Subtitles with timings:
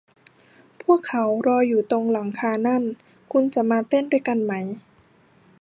[0.83, 2.83] พวกเขารออยู่ตรงหลังคานั่น
[3.31, 4.53] คุณจะมาเต้นด้วยกันไหม